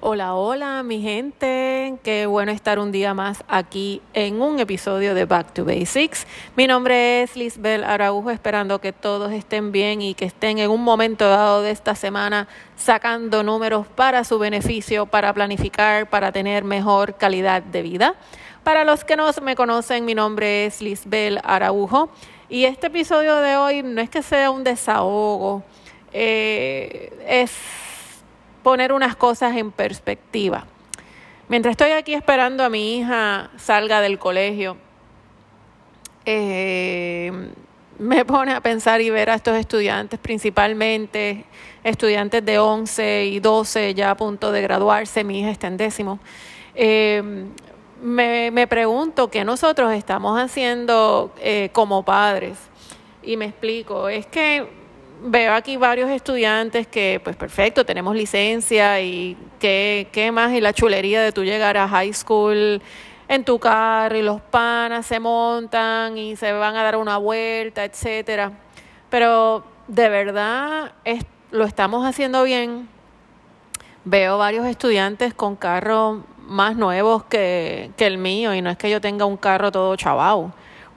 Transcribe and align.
Hola, 0.00 0.34
hola, 0.34 0.82
mi 0.82 1.00
gente. 1.00 1.94
Qué 2.02 2.26
bueno 2.26 2.52
estar 2.52 2.78
un 2.78 2.92
día 2.92 3.14
más 3.14 3.42
aquí 3.48 4.02
en 4.12 4.42
un 4.42 4.60
episodio 4.60 5.14
de 5.14 5.24
Back 5.24 5.54
to 5.54 5.64
Basics. 5.64 6.26
Mi 6.56 6.66
nombre 6.66 7.22
es 7.22 7.36
Lisbel 7.36 7.84
Araujo, 7.84 8.30
esperando 8.30 8.80
que 8.80 8.92
todos 8.92 9.32
estén 9.32 9.72
bien 9.72 10.02
y 10.02 10.14
que 10.14 10.26
estén 10.26 10.58
en 10.58 10.70
un 10.70 10.82
momento 10.82 11.28
dado 11.28 11.62
de 11.62 11.70
esta 11.70 11.94
semana 11.94 12.48
sacando 12.76 13.42
números 13.42 13.86
para 13.86 14.24
su 14.24 14.38
beneficio, 14.38 15.06
para 15.06 15.32
planificar, 15.32 16.10
para 16.10 16.32
tener 16.32 16.64
mejor 16.64 17.16
calidad 17.16 17.62
de 17.62 17.82
vida. 17.82 18.14
Para 18.62 18.84
los 18.84 19.04
que 19.04 19.16
no 19.16 19.30
me 19.42 19.56
conocen, 19.56 20.04
mi 20.04 20.14
nombre 20.14 20.66
es 20.66 20.82
Lisbel 20.82 21.40
Araujo 21.44 22.10
y 22.48 22.64
este 22.64 22.88
episodio 22.88 23.36
de 23.36 23.56
hoy 23.56 23.82
no 23.82 24.00
es 24.00 24.10
que 24.10 24.22
sea 24.22 24.50
un 24.50 24.64
desahogo, 24.64 25.62
eh, 26.12 27.10
es 27.26 27.52
poner 28.64 28.92
unas 28.92 29.14
cosas 29.14 29.56
en 29.56 29.70
perspectiva. 29.70 30.66
Mientras 31.48 31.72
estoy 31.72 31.92
aquí 31.92 32.14
esperando 32.14 32.64
a 32.64 32.68
mi 32.68 32.96
hija 32.96 33.50
salga 33.56 34.00
del 34.00 34.18
colegio, 34.18 34.76
eh, 36.24 37.30
me 37.98 38.24
pone 38.24 38.52
a 38.52 38.60
pensar 38.60 39.00
y 39.02 39.10
ver 39.10 39.30
a 39.30 39.34
estos 39.34 39.56
estudiantes, 39.56 40.18
principalmente 40.18 41.44
estudiantes 41.84 42.44
de 42.44 42.58
11 42.58 43.26
y 43.26 43.38
12 43.38 43.94
ya 43.94 44.10
a 44.10 44.16
punto 44.16 44.50
de 44.50 44.62
graduarse, 44.62 45.22
mi 45.22 45.40
hija 45.40 45.50
está 45.50 45.66
en 45.68 45.76
décimo. 45.76 46.18
Eh, 46.74 47.22
me, 48.02 48.50
me, 48.50 48.66
pregunto 48.66 49.30
qué 49.30 49.44
nosotros 49.44 49.92
estamos 49.92 50.40
haciendo 50.40 51.32
eh, 51.38 51.68
como 51.72 52.02
padres. 52.02 52.58
Y 53.22 53.36
me 53.36 53.44
explico, 53.44 54.08
es 54.08 54.26
que 54.26 54.83
veo 55.26 55.54
aquí 55.54 55.78
varios 55.78 56.10
estudiantes 56.10 56.86
que, 56.86 57.18
pues 57.24 57.34
perfecto, 57.34 57.86
tenemos 57.86 58.14
licencia 58.14 59.00
y 59.00 59.36
qué, 59.58 60.08
qué 60.12 60.30
más 60.30 60.52
y 60.52 60.60
la 60.60 60.74
chulería 60.74 61.22
de 61.22 61.32
tú 61.32 61.44
llegar 61.44 61.78
a 61.78 61.88
high 61.88 62.12
school 62.12 62.82
en 63.26 63.44
tu 63.44 63.58
carro 63.58 64.18
y 64.18 64.22
los 64.22 64.42
panas 64.42 65.06
se 65.06 65.18
montan 65.18 66.18
y 66.18 66.36
se 66.36 66.52
van 66.52 66.76
a 66.76 66.82
dar 66.82 66.96
una 66.96 67.16
vuelta, 67.16 67.84
etcétera. 67.84 68.52
Pero 69.08 69.64
de 69.88 70.10
verdad 70.10 70.92
es, 71.04 71.24
lo 71.50 71.64
estamos 71.64 72.06
haciendo 72.06 72.42
bien. 72.42 72.86
Veo 74.04 74.36
varios 74.36 74.66
estudiantes 74.66 75.32
con 75.32 75.56
carros 75.56 76.20
más 76.46 76.76
nuevos 76.76 77.24
que, 77.24 77.90
que 77.96 78.06
el 78.06 78.18
mío 78.18 78.52
y 78.52 78.60
no 78.60 78.68
es 78.68 78.76
que 78.76 78.90
yo 78.90 79.00
tenga 79.00 79.24
un 79.24 79.38
carro 79.38 79.72
todo 79.72 79.96
chavao, 79.96 80.52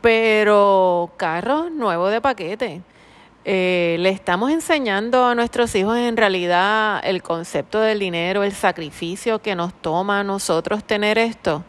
pero 0.00 1.12
carros 1.16 1.70
nuevos 1.70 2.10
de 2.10 2.20
paquete. 2.20 2.82
Eh, 3.50 3.96
le 4.00 4.10
estamos 4.10 4.50
enseñando 4.50 5.24
a 5.24 5.34
nuestros 5.34 5.74
hijos 5.74 5.96
en 5.96 6.18
realidad 6.18 7.00
el 7.02 7.22
concepto 7.22 7.80
del 7.80 7.98
dinero, 7.98 8.42
el 8.42 8.52
sacrificio 8.52 9.38
que 9.38 9.54
nos 9.54 9.72
toma 9.72 10.20
a 10.20 10.22
nosotros 10.22 10.84
tener 10.84 11.16
esto. 11.16 11.64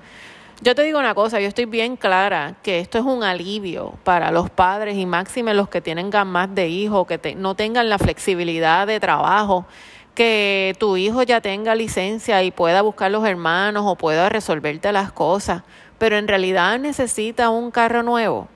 Yo 0.59 0.75
te 0.75 0.83
digo 0.83 0.99
una 0.99 1.15
cosa, 1.15 1.39
yo 1.39 1.47
estoy 1.47 1.63
bien 1.63 1.95
clara 1.95 2.57
que 2.63 2.79
esto 2.79 2.97
es 2.97 3.05
un 3.05 3.23
alivio 3.23 3.93
para 4.03 4.29
los 4.29 4.49
padres 4.49 4.97
y 4.97 5.05
máxime 5.05 5.53
los 5.53 5.69
que 5.69 5.79
tienen 5.79 6.11
más 6.25 6.53
de 6.53 6.67
hijos, 6.67 7.07
que 7.07 7.33
no 7.35 7.55
tengan 7.55 7.87
la 7.87 7.97
flexibilidad 7.97 8.85
de 8.85 8.99
trabajo, 8.99 9.65
que 10.15 10.75
tu 10.79 10.97
hijo 10.97 11.23
ya 11.23 11.39
tenga 11.39 11.75
licencia 11.75 12.43
y 12.43 12.51
pueda 12.51 12.81
buscar 12.81 13.09
los 13.09 13.25
hermanos 13.25 13.85
o 13.87 13.95
pueda 13.95 14.27
resolverte 14.27 14.91
las 14.91 15.13
cosas, 15.13 15.63
pero 15.97 16.17
en 16.17 16.27
realidad 16.27 16.77
necesita 16.77 17.49
un 17.49 17.71
carro 17.71 18.03
nuevo 18.03 18.49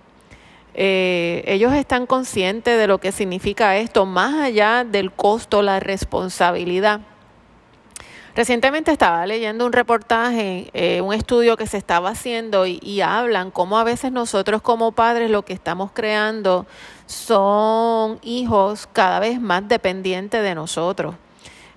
eh, 0.74 1.44
ellos 1.48 1.74
están 1.74 2.06
conscientes 2.06 2.78
de 2.78 2.88
lo 2.88 3.00
que 3.00 3.12
significa 3.12 3.78
esto, 3.78 4.06
más 4.06 4.36
allá 4.36 4.84
del 4.84 5.12
costo, 5.12 5.62
la 5.62 5.80
responsabilidad. 5.80 7.02
Recientemente 8.36 8.92
estaba 8.92 9.28
leyendo 9.28 9.66
un 9.66 9.74
reportaje, 9.74 10.72
eh, 10.74 11.02
un 11.02 11.14
estudio 11.14 11.56
que 11.56 11.68
se 11.68 11.78
estaba 11.78 12.10
haciendo 12.10 12.66
y, 12.66 12.80
y, 12.82 13.02
hablan 13.02 13.52
cómo 13.52 13.78
a 13.78 13.84
veces 13.84 14.12
nosotros 14.12 14.64
como 14.64 14.92
padres 14.92 15.30
lo 15.30 15.46
que 15.46 15.54
estamos 15.54 15.92
creando 15.94 16.66
son 17.06 18.18
hijos 18.24 18.90
cada 18.92 19.20
vez 19.20 19.40
más 19.40 19.68
dependientes 19.68 20.42
de 20.42 20.56
nosotros 20.56 21.14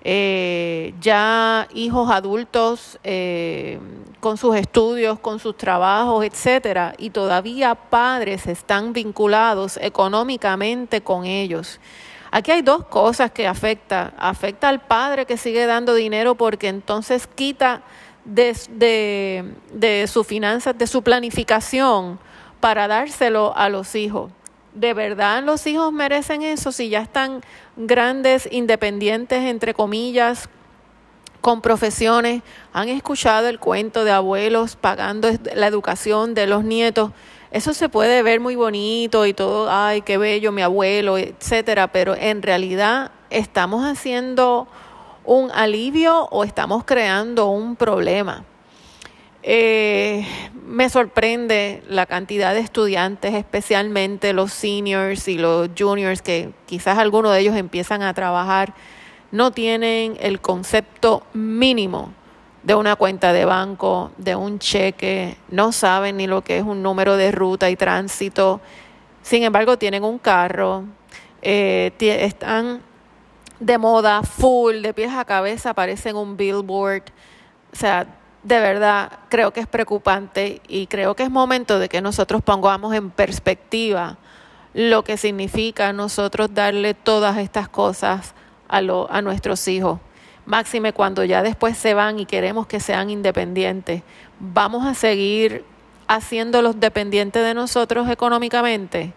eh, 0.03 0.93
ya 1.01 1.67
hijos 1.73 2.09
adultos 2.09 2.99
eh, 3.03 3.79
con 4.19 4.37
sus 4.37 4.55
estudios, 4.55 5.19
con 5.19 5.39
sus 5.39 5.57
trabajos, 5.57 6.25
etcétera, 6.25 6.93
y 6.97 7.09
todavía 7.09 7.75
padres 7.75 8.47
están 8.47 8.93
vinculados 8.93 9.77
económicamente 9.77 11.01
con 11.01 11.25
ellos. 11.25 11.79
Aquí 12.31 12.51
hay 12.51 12.61
dos 12.61 12.85
cosas 12.85 13.31
que 13.31 13.47
afecta. 13.47 14.13
Afecta 14.17 14.69
al 14.69 14.81
padre 14.81 15.25
que 15.25 15.37
sigue 15.37 15.65
dando 15.65 15.93
dinero 15.93 16.35
porque 16.35 16.67
entonces 16.67 17.27
quita 17.27 17.81
de, 18.25 18.55
de, 18.71 19.53
de 19.71 20.07
sus 20.07 20.27
finanzas, 20.27 20.77
de 20.77 20.87
su 20.87 21.01
planificación 21.01 22.19
para 22.59 22.87
dárselo 22.87 23.55
a 23.55 23.69
los 23.69 23.95
hijos. 23.95 24.31
¿De 24.73 24.93
verdad 24.93 25.43
los 25.43 25.65
hijos 25.65 25.91
merecen 25.91 26.43
eso 26.43 26.71
si 26.71 26.89
ya 26.89 27.01
están 27.01 27.41
grandes, 27.75 28.47
independientes, 28.51 29.39
entre 29.43 29.73
comillas, 29.73 30.49
con 31.41 31.61
profesiones? 31.61 32.43
¿Han 32.73 32.89
escuchado 32.89 33.47
el 33.47 33.59
cuento 33.59 34.03
de 34.03 34.11
abuelos 34.11 34.75
pagando 34.75 35.29
la 35.55 35.67
educación 35.67 36.33
de 36.33 36.47
los 36.47 36.63
nietos? 36.63 37.11
Eso 37.49 37.73
se 37.73 37.89
puede 37.89 38.21
ver 38.23 38.39
muy 38.39 38.55
bonito 38.55 39.25
y 39.25 39.33
todo, 39.33 39.71
ay, 39.71 40.01
qué 40.01 40.17
bello 40.17 40.51
mi 40.51 40.61
abuelo, 40.61 41.17
etcétera, 41.17 41.87
pero 41.87 42.13
en 42.15 42.41
realidad 42.41 43.11
estamos 43.29 43.85
haciendo 43.85 44.67
un 45.23 45.49
alivio 45.51 46.25
o 46.25 46.43
estamos 46.43 46.83
creando 46.83 47.47
un 47.47 47.75
problema. 47.75 48.43
Eh, 49.49 50.27
me 50.65 50.89
sorprende 50.89 51.81
la 51.87 52.05
cantidad 52.05 52.53
de 52.53 52.59
estudiantes, 52.59 53.33
especialmente 53.33 54.33
los 54.33 54.51
seniors 54.51 55.29
y 55.29 55.37
los 55.37 55.69
juniors, 55.77 56.21
que 56.21 56.51
quizás 56.65 56.97
algunos 56.97 57.31
de 57.31 57.39
ellos 57.39 57.55
empiezan 57.55 58.01
a 58.01 58.13
trabajar, 58.13 58.73
no 59.31 59.51
tienen 59.51 60.17
el 60.19 60.41
concepto 60.41 61.23
mínimo 61.31 62.11
de 62.63 62.75
una 62.75 62.97
cuenta 62.97 63.31
de 63.31 63.45
banco, 63.45 64.11
de 64.17 64.35
un 64.35 64.59
cheque, 64.59 65.37
no 65.47 65.71
saben 65.71 66.17
ni 66.17 66.27
lo 66.27 66.43
que 66.43 66.57
es 66.57 66.63
un 66.63 66.83
número 66.83 67.15
de 67.15 67.31
ruta 67.31 67.69
y 67.69 67.77
tránsito. 67.77 68.59
Sin 69.21 69.43
embargo, 69.43 69.77
tienen 69.77 70.03
un 70.03 70.19
carro, 70.19 70.83
eh, 71.41 71.93
están 71.99 72.81
de 73.61 73.77
moda, 73.77 74.23
full, 74.23 74.81
de 74.81 74.93
pies 74.93 75.13
a 75.13 75.23
cabeza, 75.23 75.73
parecen 75.73 76.17
un 76.17 76.35
billboard. 76.35 77.03
O 77.71 77.75
sea, 77.77 78.16
de 78.47 78.59
verdad 78.61 79.11
creo 79.27 79.51
que 79.51 79.59
es 79.59 79.67
preocupante 79.67 80.61
y 80.69 80.87
creo 80.87 81.15
que 81.15 81.23
es 81.23 81.29
momento 81.29 81.79
de 81.79 81.89
que 81.89 82.01
nosotros 82.01 82.41
pongamos 82.41 82.95
en 82.95 83.09
perspectiva 83.09 84.17
lo 84.73 85.03
que 85.03 85.17
significa 85.17 85.91
nosotros 85.91 86.53
darle 86.53 86.93
todas 86.93 87.37
estas 87.37 87.67
cosas 87.67 88.33
a, 88.69 88.81
nuestros 89.21 89.67
hijos. 89.67 89.99
Máxime 90.45 90.93
cuando 90.93 91.25
ya 91.25 91.43
después 91.43 91.77
se 91.77 91.93
van 91.93 92.19
y 92.19 92.25
queremos 92.25 92.67
que 92.67 92.79
sean 92.79 93.09
independientes. 93.09 94.03
¿Vamos 94.39 94.85
a 94.85 94.93
seguir 94.93 95.65
haciéndolos 96.07 96.79
dependientes 96.79 97.43
de 97.43 97.53
nosotros 97.53 98.09
económicamente? 98.09 99.13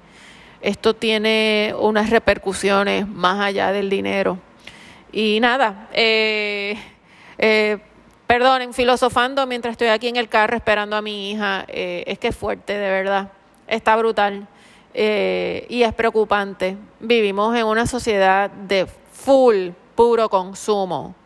Esto 0.60 0.94
tiene 0.94 1.72
unas 1.78 2.10
repercusiones 2.10 3.06
más 3.06 3.38
allá 3.38 3.70
del 3.70 3.90
dinero. 3.90 4.38
Y 5.12 5.38
nada, 5.40 5.88
eh, 5.92 6.76
eh, 7.38 7.78
Perdonen, 8.30 8.72
filosofando 8.72 9.44
mientras 9.44 9.72
estoy 9.72 9.88
aquí 9.88 10.06
en 10.06 10.14
el 10.14 10.28
carro 10.28 10.54
esperando 10.54 10.94
a 10.94 11.02
mi 11.02 11.32
hija. 11.32 11.64
Eh, 11.66 12.04
es 12.06 12.16
que 12.20 12.28
es 12.28 12.36
fuerte, 12.36 12.74
de 12.74 12.88
verdad. 12.88 13.32
Está 13.66 13.96
brutal. 13.96 14.46
Eh, 14.94 15.66
y 15.68 15.82
es 15.82 15.92
preocupante. 15.92 16.76
Vivimos 17.00 17.56
en 17.56 17.66
una 17.66 17.88
sociedad 17.88 18.48
de 18.48 18.86
full, 18.86 19.70
puro 19.96 20.28
consumo. 20.28 21.16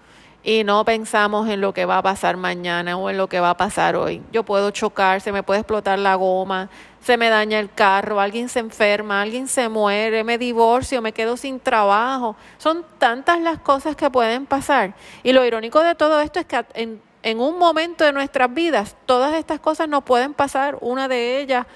Y 0.46 0.62
no 0.62 0.84
pensamos 0.84 1.48
en 1.48 1.62
lo 1.62 1.72
que 1.72 1.86
va 1.86 1.96
a 1.96 2.02
pasar 2.02 2.36
mañana 2.36 2.98
o 2.98 3.08
en 3.08 3.16
lo 3.16 3.30
que 3.30 3.40
va 3.40 3.48
a 3.48 3.56
pasar 3.56 3.96
hoy. 3.96 4.22
Yo 4.30 4.42
puedo 4.42 4.70
chocar, 4.72 5.22
se 5.22 5.32
me 5.32 5.42
puede 5.42 5.60
explotar 5.60 5.98
la 5.98 6.16
goma, 6.16 6.68
se 7.00 7.16
me 7.16 7.30
daña 7.30 7.58
el 7.58 7.72
carro, 7.72 8.20
alguien 8.20 8.50
se 8.50 8.60
enferma, 8.60 9.22
alguien 9.22 9.48
se 9.48 9.70
muere, 9.70 10.22
me 10.22 10.36
divorcio, 10.36 11.00
me 11.00 11.12
quedo 11.12 11.38
sin 11.38 11.60
trabajo. 11.60 12.36
Son 12.58 12.84
tantas 12.98 13.40
las 13.40 13.58
cosas 13.60 13.96
que 13.96 14.10
pueden 14.10 14.44
pasar. 14.44 14.92
Y 15.22 15.32
lo 15.32 15.46
irónico 15.46 15.80
de 15.80 15.94
todo 15.94 16.20
esto 16.20 16.40
es 16.40 16.44
que 16.44 16.62
en, 16.74 17.40
un 17.40 17.58
momento 17.58 18.04
de 18.04 18.12
nuestras 18.12 18.52
vidas 18.52 18.96
todas 19.06 19.34
estas 19.36 19.60
cosas 19.60 19.88
nos 19.88 20.04
pueden 20.04 20.34
pasar, 20.34 20.76
una 20.82 21.08
de 21.08 21.40
ellas 21.40 21.66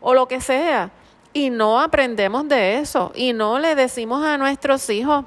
o 0.00 0.12
lo 0.12 0.26
que 0.26 0.40
sea. 0.40 0.90
Y 1.32 1.50
no 1.50 1.80
aprendemos 1.80 2.48
de 2.48 2.78
eso 2.78 3.12
y 3.14 3.32
no 3.32 3.60
le 3.60 3.76
decimos 3.76 4.24
a 4.24 4.38
nuestros 4.38 4.90
hijos 4.90 5.24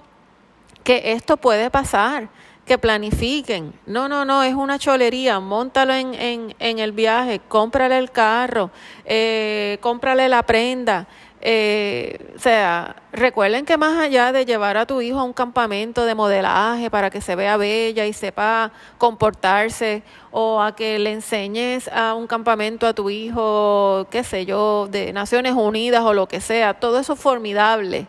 que 0.83 1.13
esto 1.13 1.37
puede 1.37 1.69
pasar 1.69 2.27
que 2.71 2.77
planifiquen. 2.77 3.73
No, 3.85 4.07
no, 4.07 4.23
no, 4.23 4.43
es 4.43 4.55
una 4.55 4.79
cholería. 4.79 5.41
Móntalo 5.41 5.93
en, 5.93 6.55
en, 6.57 6.79
el 6.79 6.93
viaje, 6.93 7.41
cómprale 7.49 7.97
el 7.97 8.11
carro, 8.11 8.71
eh, 9.03 9.77
cómprale 9.81 10.29
la 10.29 10.41
prenda. 10.43 11.05
Eh, 11.41 12.33
o 12.33 12.39
sea, 12.39 12.95
recuerden 13.11 13.65
que 13.65 13.75
más 13.75 13.97
allá 13.99 14.31
de 14.31 14.45
llevar 14.45 14.77
a 14.77 14.85
tu 14.85 15.01
hijo 15.01 15.19
a 15.19 15.25
un 15.25 15.33
campamento 15.33 16.05
de 16.05 16.15
modelaje 16.15 16.89
para 16.89 17.09
que 17.09 17.19
se 17.19 17.35
vea 17.35 17.57
bella 17.57 18.05
y 18.05 18.13
sepa 18.13 18.71
comportarse, 18.97 20.01
o 20.31 20.61
a 20.61 20.73
que 20.73 20.97
le 20.97 21.11
enseñes 21.11 21.89
a 21.89 22.13
un 22.13 22.25
campamento 22.25 22.87
a 22.87 22.93
tu 22.93 23.09
hijo, 23.09 24.07
qué 24.09 24.23
sé 24.23 24.45
yo, 24.45 24.87
de 24.89 25.11
Naciones 25.11 25.55
Unidas 25.57 26.03
o 26.05 26.13
lo 26.13 26.25
que 26.25 26.39
sea, 26.39 26.75
todo 26.75 26.99
eso 26.99 27.13
es 27.13 27.19
formidable, 27.19 28.07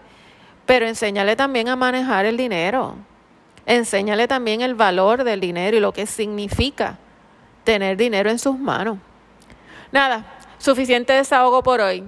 pero 0.66 0.86
enséñale 0.86 1.34
también 1.34 1.68
a 1.68 1.74
manejar 1.74 2.26
el 2.26 2.36
dinero, 2.36 2.94
enséñale 3.66 4.28
también 4.28 4.60
el 4.60 4.74
valor 4.74 5.24
del 5.24 5.40
dinero 5.40 5.76
y 5.76 5.80
lo 5.80 5.92
que 5.92 6.06
significa 6.06 6.98
tener 7.64 7.96
dinero 7.96 8.30
en 8.30 8.38
sus 8.38 8.58
manos. 8.58 8.98
Nada, 9.90 10.38
suficiente 10.58 11.12
desahogo 11.12 11.62
por 11.62 11.80
hoy. 11.80 12.04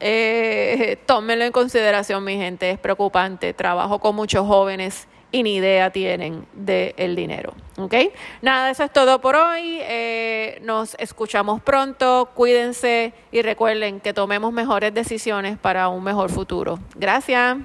Eh, 0.00 0.98
tómenlo 1.06 1.44
en 1.44 1.52
consideración, 1.52 2.24
mi 2.24 2.36
gente, 2.36 2.70
es 2.70 2.78
preocupante. 2.78 3.52
Trabajo 3.54 3.98
con 3.98 4.14
muchos 4.14 4.46
jóvenes 4.46 5.08
y 5.32 5.42
ni 5.42 5.56
idea 5.56 5.90
tienen 5.90 6.46
del 6.52 7.16
dinero. 7.16 7.54
¿Ok? 7.76 7.94
Nada, 8.40 8.70
eso 8.70 8.84
es 8.84 8.92
todo 8.92 9.20
por 9.20 9.34
hoy. 9.34 9.80
Eh, 9.82 10.60
nos 10.62 10.94
escuchamos 10.98 11.60
pronto. 11.60 12.30
Cuídense 12.34 13.12
y 13.32 13.42
recuerden 13.42 13.98
que 13.98 14.12
tomemos 14.12 14.52
mejores 14.52 14.94
decisiones 14.94 15.58
para 15.58 15.88
un 15.88 16.04
mejor 16.04 16.30
futuro. 16.30 16.78
Gracias. 16.94 17.56